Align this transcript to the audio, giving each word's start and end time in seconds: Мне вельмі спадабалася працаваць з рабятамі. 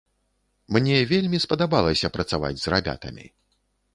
Мне 0.77 0.95
вельмі 1.11 1.41
спадабалася 1.43 2.11
працаваць 2.17 2.53
з 2.61 2.73
рабятамі. 2.75 3.25